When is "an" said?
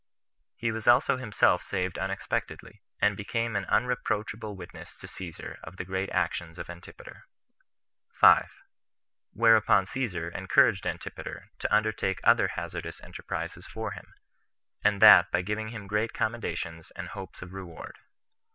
3.55-3.65